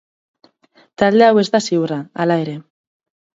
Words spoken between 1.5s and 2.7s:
da ziurra, hala ere.